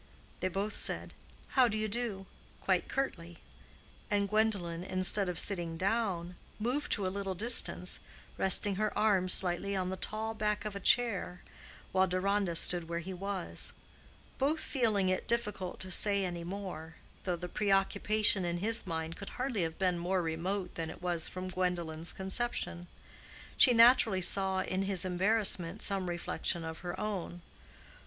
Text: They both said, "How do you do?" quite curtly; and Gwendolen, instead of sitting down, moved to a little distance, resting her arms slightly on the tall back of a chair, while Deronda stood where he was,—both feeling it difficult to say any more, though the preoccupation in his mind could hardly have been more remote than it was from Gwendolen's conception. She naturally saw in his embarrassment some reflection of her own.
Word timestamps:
They 0.39 0.47
both 0.47 0.75
said, 0.75 1.13
"How 1.49 1.67
do 1.67 1.77
you 1.77 1.87
do?" 1.87 2.25
quite 2.59 2.89
curtly; 2.89 3.37
and 4.09 4.27
Gwendolen, 4.27 4.83
instead 4.83 5.29
of 5.29 5.37
sitting 5.37 5.77
down, 5.77 6.35
moved 6.57 6.91
to 6.93 7.05
a 7.05 7.13
little 7.13 7.35
distance, 7.35 7.99
resting 8.35 8.77
her 8.77 8.97
arms 8.97 9.31
slightly 9.31 9.75
on 9.75 9.91
the 9.91 9.97
tall 9.97 10.33
back 10.33 10.65
of 10.65 10.75
a 10.75 10.79
chair, 10.79 11.43
while 11.91 12.07
Deronda 12.07 12.55
stood 12.55 12.89
where 12.89 12.97
he 12.97 13.13
was,—both 13.13 14.59
feeling 14.59 15.07
it 15.09 15.27
difficult 15.27 15.79
to 15.81 15.91
say 15.91 16.25
any 16.25 16.43
more, 16.43 16.95
though 17.23 17.35
the 17.35 17.47
preoccupation 17.47 18.43
in 18.43 18.57
his 18.57 18.87
mind 18.87 19.17
could 19.17 19.29
hardly 19.29 19.61
have 19.61 19.77
been 19.77 19.99
more 19.99 20.23
remote 20.23 20.73
than 20.73 20.89
it 20.89 21.03
was 21.03 21.27
from 21.27 21.47
Gwendolen's 21.47 22.11
conception. 22.11 22.87
She 23.55 23.71
naturally 23.71 24.23
saw 24.23 24.61
in 24.61 24.81
his 24.81 25.05
embarrassment 25.05 25.83
some 25.83 26.09
reflection 26.09 26.63
of 26.65 26.79
her 26.79 26.99
own. 26.99 27.43